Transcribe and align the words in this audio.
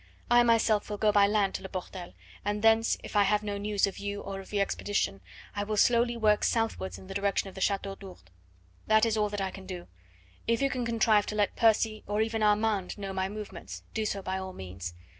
I 0.31 0.41
myself 0.41 0.89
will 0.89 0.97
go 0.97 1.11
by 1.11 1.27
land 1.27 1.53
to 1.53 1.61
Le 1.61 1.69
Portel, 1.69 2.13
and 2.43 2.63
thence, 2.63 2.97
if 3.03 3.15
I 3.15 3.21
have 3.21 3.43
no 3.43 3.59
news 3.59 3.85
of 3.85 3.99
you 3.99 4.21
or 4.21 4.39
of 4.39 4.49
the 4.49 4.59
expedition, 4.59 5.21
I 5.55 5.63
will 5.63 5.77
slowly 5.77 6.17
work 6.17 6.43
southwards 6.43 6.97
in 6.97 7.05
the 7.05 7.13
direction 7.13 7.49
of 7.49 7.53
the 7.53 7.61
Chateau 7.61 7.93
d'Ourde. 7.93 8.31
That 8.87 9.05
is 9.05 9.15
all 9.15 9.29
that 9.29 9.41
I 9.41 9.51
can 9.51 9.67
do. 9.67 9.85
If 10.47 10.59
you 10.59 10.71
can 10.71 10.85
contrive 10.85 11.27
to 11.27 11.35
let 11.35 11.55
Percy 11.55 12.03
or 12.07 12.19
even 12.19 12.41
Armand 12.41 12.97
know 12.97 13.13
my 13.13 13.29
movements, 13.29 13.83
do 13.93 14.03
so 14.07 14.23
by 14.23 14.39
all 14.39 14.53
means. 14.53 14.95